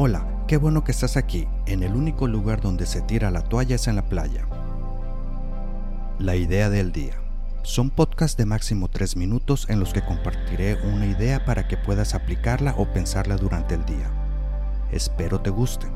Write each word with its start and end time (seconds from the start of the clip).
Hola, 0.00 0.44
qué 0.46 0.58
bueno 0.58 0.84
que 0.84 0.92
estás 0.92 1.16
aquí. 1.16 1.48
En 1.66 1.82
el 1.82 1.96
único 1.96 2.28
lugar 2.28 2.60
donde 2.60 2.86
se 2.86 3.00
tira 3.00 3.32
la 3.32 3.42
toalla 3.42 3.74
es 3.74 3.88
en 3.88 3.96
la 3.96 4.08
playa. 4.08 4.46
La 6.20 6.36
idea 6.36 6.70
del 6.70 6.92
día. 6.92 7.20
Son 7.64 7.90
podcasts 7.90 8.36
de 8.36 8.46
máximo 8.46 8.86
3 8.86 9.16
minutos 9.16 9.68
en 9.68 9.80
los 9.80 9.92
que 9.92 10.04
compartiré 10.04 10.76
una 10.84 11.04
idea 11.04 11.44
para 11.44 11.66
que 11.66 11.76
puedas 11.76 12.14
aplicarla 12.14 12.76
o 12.78 12.86
pensarla 12.92 13.36
durante 13.36 13.74
el 13.74 13.84
día. 13.86 14.08
Espero 14.92 15.40
te 15.40 15.50
guste. 15.50 15.88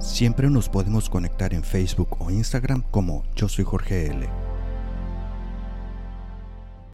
Siempre 0.00 0.50
nos 0.50 0.68
podemos 0.68 1.08
conectar 1.08 1.54
en 1.54 1.64
Facebook 1.64 2.14
o 2.18 2.30
Instagram 2.30 2.82
como 2.90 3.22
Yo 3.36 3.48
soy 3.48 3.64
Jorge 3.64 4.08
L. 4.08 4.28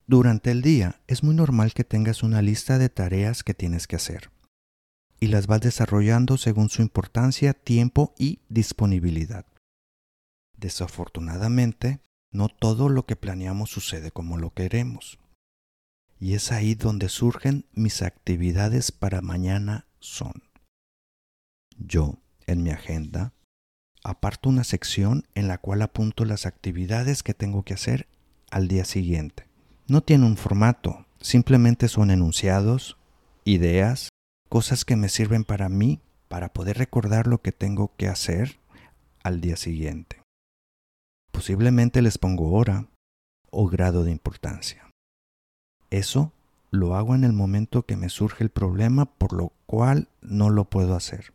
Durante 0.07 0.53
el 0.53 0.63
día 0.63 1.01
es 1.09 1.25
muy 1.25 1.35
normal 1.35 1.75
que 1.75 1.83
tengas 1.83 2.23
una 2.23 2.41
lista 2.41 2.79
de 2.79 2.89
tareas 2.89 3.43
que 3.43 3.53
tienes 3.53 3.89
que 3.89 3.97
hacer 3.97 4.31
y 5.23 5.29
las 5.29 5.47
vas 5.47 5.61
desarrollando 5.61 6.37
según 6.37 6.69
su 6.69 6.83
importancia, 6.83 7.55
tiempo 7.55 8.13
y 8.19 8.41
disponibilidad. 8.49 9.47
Desafortunadamente, 10.57 12.01
no 12.33 12.49
todo 12.49 12.89
lo 12.89 13.07
que 13.07 13.15
planeamos 13.15 13.71
sucede 13.71 14.11
como 14.11 14.37
lo 14.37 14.53
queremos. 14.53 15.21
Y 16.19 16.35
es 16.35 16.51
ahí 16.51 16.75
donde 16.75 17.09
surgen 17.09 17.67
mis 17.73 18.03
actividades 18.03 18.91
para 18.91 19.23
mañana 19.23 19.87
son. 20.01 20.43
Yo, 21.79 22.19
en 22.49 22.65
mi 22.65 22.71
agenda, 22.71 23.33
aparto 24.03 24.49
una 24.49 24.65
sección 24.65 25.29
en 25.37 25.47
la 25.47 25.59
cual 25.59 25.83
apunto 25.83 26.25
las 26.25 26.47
actividades 26.47 27.23
que 27.23 27.33
tengo 27.33 27.63
que 27.63 27.75
hacer 27.75 28.09
al 28.51 28.67
día 28.67 28.85
siguiente. 28.85 29.47
No 29.87 30.01
tiene 30.01 30.27
un 30.27 30.37
formato, 30.37 31.07
simplemente 31.21 31.87
son 31.87 32.11
enunciados, 32.11 32.97
ideas, 33.45 34.09
cosas 34.53 34.85
que 34.85 34.97
me 34.97 35.09
sirven 35.09 35.45
para 35.45 35.71
mí 35.71 36.03
para 36.29 36.53
poder 36.53 36.77
recordar 36.77 37.27
lo 37.27 37.41
que 37.41 37.53
tengo 37.53 37.97
que 37.97 38.07
hacer 38.07 38.61
al 39.23 39.41
día 39.41 39.57
siguiente. 39.57 40.21
Posiblemente 41.31 42.03
les 42.03 42.19
pongo 42.19 42.53
hora 42.53 42.87
o 43.51 43.67
grado 43.67 44.05
de 44.05 44.11
importancia. 44.11 44.91
Eso 45.89 46.35
lo 46.71 46.97
hago 46.97 47.15
en 47.15 47.25
el 47.25 47.33
momento 47.33 47.87
que 47.87 47.97
me 47.97 48.11
surge 48.11 48.45
el 48.45 48.51
problema 48.51 49.07
por 49.07 49.33
lo 49.33 49.55
cual 49.65 50.11
no 50.21 50.51
lo 50.51 50.69
puedo 50.69 50.97
hacer. 50.97 51.33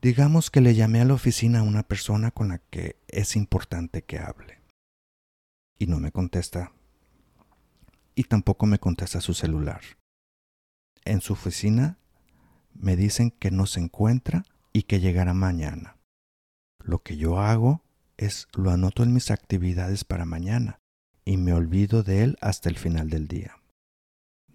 Digamos 0.00 0.50
que 0.50 0.62
le 0.62 0.74
llamé 0.74 1.02
a 1.02 1.04
la 1.04 1.12
oficina 1.12 1.58
a 1.58 1.64
una 1.64 1.82
persona 1.82 2.30
con 2.30 2.48
la 2.48 2.60
que 2.70 2.96
es 3.08 3.36
importante 3.36 4.00
que 4.00 4.18
hable. 4.18 4.62
Y 5.78 5.86
no 5.86 6.00
me 6.00 6.12
contesta. 6.12 6.72
Y 8.14 8.24
tampoco 8.24 8.64
me 8.64 8.78
contesta 8.78 9.20
su 9.20 9.34
celular 9.34 9.82
en 11.08 11.20
su 11.20 11.32
oficina 11.32 11.98
me 12.74 12.96
dicen 12.96 13.30
que 13.30 13.50
no 13.50 13.66
se 13.66 13.80
encuentra 13.80 14.44
y 14.72 14.82
que 14.84 15.00
llegará 15.00 15.34
mañana. 15.34 15.96
Lo 16.78 17.02
que 17.02 17.16
yo 17.16 17.40
hago 17.40 17.82
es 18.16 18.46
lo 18.54 18.70
anoto 18.70 19.02
en 19.02 19.12
mis 19.12 19.30
actividades 19.30 20.04
para 20.04 20.24
mañana 20.24 20.78
y 21.24 21.36
me 21.36 21.52
olvido 21.52 22.02
de 22.02 22.22
él 22.22 22.38
hasta 22.40 22.68
el 22.68 22.76
final 22.76 23.10
del 23.10 23.28
día. 23.28 23.60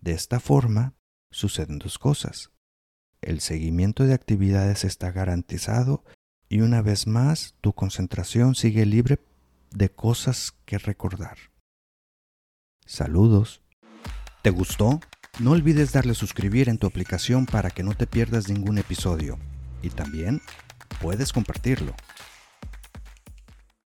De 0.01 0.11
esta 0.11 0.39
forma 0.39 0.93
suceden 1.31 1.79
dos 1.79 1.97
cosas. 1.97 2.51
El 3.21 3.39
seguimiento 3.39 4.05
de 4.05 4.13
actividades 4.13 4.83
está 4.83 5.11
garantizado 5.11 6.03
y 6.49 6.61
una 6.61 6.81
vez 6.81 7.07
más 7.07 7.55
tu 7.61 7.73
concentración 7.73 8.55
sigue 8.55 8.85
libre 8.85 9.19
de 9.71 9.89
cosas 9.89 10.53
que 10.65 10.77
recordar. 10.77 11.37
Saludos. 12.85 13.61
¿Te 14.41 14.49
gustó? 14.49 14.99
No 15.39 15.51
olvides 15.51 15.91
darle 15.91 16.13
suscribir 16.13 16.69
en 16.69 16.77
tu 16.77 16.85
aplicación 16.85 17.47
para 17.47 17.71
que 17.71 17.81
no 17.81 17.95
te 17.95 18.05
pierdas 18.05 18.49
ningún 18.49 18.77
episodio. 18.77 19.39
Y 19.81 19.89
también 19.89 20.43
puedes 21.01 21.33
compartirlo. 21.33 21.95